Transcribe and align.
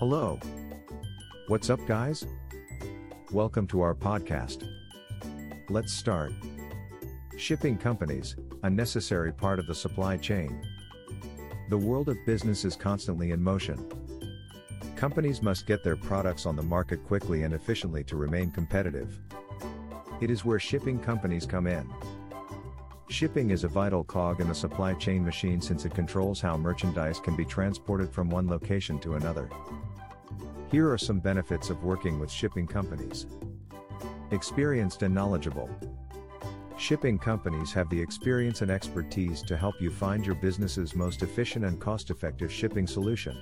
Hello. 0.00 0.40
What's 1.48 1.68
up, 1.68 1.78
guys? 1.86 2.24
Welcome 3.32 3.66
to 3.66 3.82
our 3.82 3.94
podcast. 3.94 4.66
Let's 5.68 5.92
start. 5.92 6.32
Shipping 7.36 7.76
companies, 7.76 8.34
a 8.62 8.70
necessary 8.70 9.30
part 9.30 9.58
of 9.58 9.66
the 9.66 9.74
supply 9.74 10.16
chain. 10.16 10.58
The 11.68 11.76
world 11.76 12.08
of 12.08 12.16
business 12.24 12.64
is 12.64 12.76
constantly 12.76 13.32
in 13.32 13.44
motion. 13.44 13.92
Companies 14.96 15.42
must 15.42 15.66
get 15.66 15.84
their 15.84 15.96
products 15.96 16.46
on 16.46 16.56
the 16.56 16.62
market 16.62 17.04
quickly 17.04 17.42
and 17.42 17.52
efficiently 17.52 18.02
to 18.04 18.16
remain 18.16 18.50
competitive. 18.50 19.20
It 20.22 20.30
is 20.30 20.46
where 20.46 20.58
shipping 20.58 20.98
companies 20.98 21.44
come 21.44 21.66
in. 21.66 21.86
Shipping 23.10 23.50
is 23.50 23.64
a 23.64 23.68
vital 23.68 24.04
cog 24.04 24.40
in 24.40 24.48
the 24.48 24.54
supply 24.54 24.94
chain 24.94 25.22
machine 25.22 25.60
since 25.60 25.84
it 25.84 25.92
controls 25.92 26.40
how 26.40 26.56
merchandise 26.56 27.20
can 27.20 27.36
be 27.36 27.44
transported 27.44 28.08
from 28.08 28.30
one 28.30 28.48
location 28.48 28.98
to 29.00 29.16
another. 29.16 29.50
Here 30.70 30.88
are 30.88 30.98
some 30.98 31.18
benefits 31.18 31.68
of 31.68 31.82
working 31.82 32.20
with 32.20 32.30
shipping 32.30 32.64
companies. 32.64 33.26
Experienced 34.30 35.02
and 35.02 35.12
knowledgeable. 35.12 35.68
Shipping 36.78 37.18
companies 37.18 37.72
have 37.72 37.90
the 37.90 38.00
experience 38.00 38.62
and 38.62 38.70
expertise 38.70 39.42
to 39.42 39.56
help 39.56 39.80
you 39.80 39.90
find 39.90 40.24
your 40.24 40.36
business's 40.36 40.94
most 40.94 41.24
efficient 41.24 41.64
and 41.64 41.80
cost 41.80 42.10
effective 42.10 42.52
shipping 42.52 42.86
solution. 42.86 43.36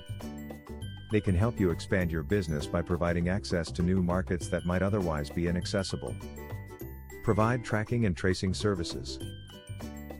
They 1.11 1.21
can 1.21 1.35
help 1.35 1.59
you 1.59 1.69
expand 1.69 2.11
your 2.11 2.23
business 2.23 2.65
by 2.65 2.81
providing 2.81 3.29
access 3.29 3.71
to 3.73 3.83
new 3.83 4.01
markets 4.01 4.47
that 4.47 4.65
might 4.65 4.81
otherwise 4.81 5.29
be 5.29 5.47
inaccessible. 5.47 6.15
Provide 7.23 7.63
tracking 7.63 8.07
and 8.07 8.17
tracing 8.17 8.55
services. 8.55 9.19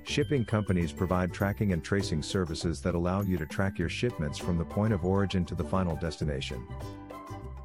Shipping 0.09 0.44
companies 0.44 0.91
provide 0.91 1.31
tracking 1.31 1.72
and 1.72 1.84
tracing 1.84 2.23
services 2.23 2.81
that 2.81 2.95
allow 2.95 3.22
you 3.22 3.38
to 3.38 3.45
track 3.45 3.77
your 3.77 3.90
shipments 3.90 4.40
from 4.40 4.58
the 4.58 4.66
point 4.66 4.91
of 4.91 5.05
origin 5.05 5.45
to 5.45 5.54
the 5.54 5.63
final 5.63 5.95
destination. 5.98 6.67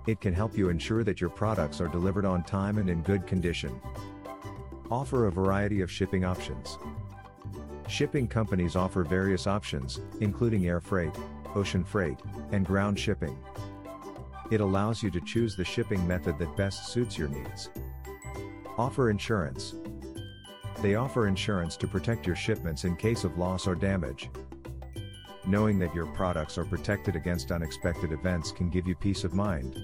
It 0.07 0.21
can 0.21 0.35
help 0.35 0.55
you 0.55 0.69
ensure 0.69 1.05
that 1.05 1.23
your 1.23 1.31
products 1.31 1.81
are 1.81 1.89
delivered 1.89 2.27
on 2.27 2.45
time 2.45 2.77
and 2.77 2.91
in 2.91 3.01
good 3.01 3.27
condition. 3.27 3.81
Offer 4.91 5.27
a 5.27 5.33
variety 5.33 5.81
of 5.81 5.91
shipping 5.91 6.27
options. 6.27 6.77
Shipping 7.89 8.29
companies 8.29 8.77
offer 8.77 9.05
various 9.05 9.47
options, 9.47 10.01
including 10.21 10.67
air 10.67 10.81
freight, 10.81 11.17
ocean 11.55 11.83
freight, 11.83 12.19
and 12.53 12.67
ground 12.67 13.01
shipping. 13.01 13.39
It 14.51 14.61
allows 14.61 15.03
you 15.03 15.11
to 15.13 15.21
choose 15.23 15.57
the 15.57 15.65
shipping 15.65 16.07
method 16.07 16.39
that 16.39 16.59
best 16.59 16.93
suits 16.93 17.17
your 17.17 17.29
needs. 17.29 17.71
Offer 18.77 19.09
insurance. 19.09 19.77
They 20.83 20.97
offer 20.97 21.27
insurance 21.27 21.77
to 21.79 21.89
protect 21.89 22.27
your 22.27 22.37
shipments 22.37 22.85
in 22.85 22.97
case 22.97 23.25
of 23.25 23.39
loss 23.39 23.67
or 23.67 23.75
damage. 23.75 24.31
Knowing 25.47 25.79
that 25.79 25.95
your 25.95 26.07
products 26.07 26.57
are 26.57 26.65
protected 26.65 27.17
against 27.17 27.53
unexpected 27.53 28.13
events 28.13 28.51
can 28.51 28.71
give 28.71 28.87
you 28.87 28.95
peace 28.95 29.25
of 29.25 29.35
mind. 29.35 29.79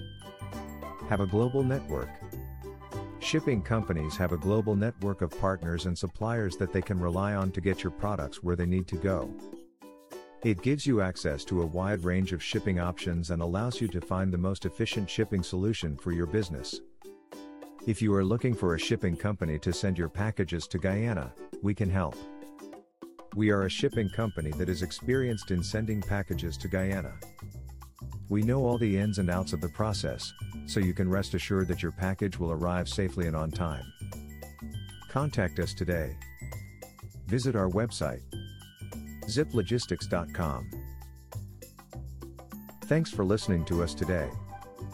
Have 1.09 1.19
a 1.19 1.27
global 1.27 1.63
network. 1.63 2.09
Shipping 3.19 3.61
companies 3.61 4.17
have 4.17 4.31
a 4.31 4.37
global 4.37 4.75
network 4.75 5.21
of 5.21 5.39
partners 5.39 5.85
and 5.85 5.97
suppliers 5.97 6.57
that 6.57 6.73
they 6.73 6.81
can 6.81 6.99
rely 6.99 7.35
on 7.35 7.51
to 7.51 7.61
get 7.61 7.83
your 7.83 7.91
products 7.91 8.41
where 8.41 8.55
they 8.55 8.65
need 8.65 8.87
to 8.87 8.95
go. 8.95 9.33
It 10.43 10.63
gives 10.63 10.87
you 10.87 11.01
access 11.01 11.45
to 11.45 11.61
a 11.61 11.65
wide 11.65 12.03
range 12.03 12.33
of 12.33 12.41
shipping 12.41 12.79
options 12.79 13.29
and 13.29 13.43
allows 13.43 13.79
you 13.79 13.87
to 13.89 14.01
find 14.01 14.33
the 14.33 14.39
most 14.39 14.65
efficient 14.65 15.07
shipping 15.07 15.43
solution 15.43 15.95
for 15.95 16.11
your 16.11 16.25
business. 16.25 16.81
If 17.87 17.99
you 17.99 18.13
are 18.13 18.23
looking 18.23 18.53
for 18.53 18.75
a 18.75 18.79
shipping 18.79 19.17
company 19.17 19.57
to 19.57 19.73
send 19.73 19.97
your 19.97 20.07
packages 20.07 20.67
to 20.67 20.77
Guyana, 20.77 21.33
we 21.63 21.73
can 21.73 21.89
help. 21.89 22.15
We 23.35 23.49
are 23.49 23.63
a 23.63 23.69
shipping 23.69 24.07
company 24.07 24.51
that 24.51 24.69
is 24.69 24.83
experienced 24.83 25.49
in 25.49 25.63
sending 25.63 25.99
packages 25.99 26.57
to 26.57 26.67
Guyana. 26.67 27.13
We 28.29 28.43
know 28.43 28.63
all 28.63 28.77
the 28.77 28.95
ins 28.97 29.17
and 29.17 29.31
outs 29.31 29.51
of 29.51 29.61
the 29.61 29.69
process, 29.69 30.31
so 30.67 30.79
you 30.79 30.93
can 30.93 31.09
rest 31.09 31.33
assured 31.33 31.67
that 31.69 31.81
your 31.81 31.91
package 31.91 32.37
will 32.37 32.51
arrive 32.51 32.87
safely 32.87 33.25
and 33.25 33.35
on 33.35 33.49
time. 33.49 33.91
Contact 35.09 35.57
us 35.57 35.73
today. 35.73 36.15
Visit 37.25 37.55
our 37.55 37.69
website 37.69 38.21
ziplogistics.com. 39.25 40.69
Thanks 42.85 43.11
for 43.11 43.25
listening 43.25 43.65
to 43.65 43.81
us 43.81 43.95
today. 43.95 44.29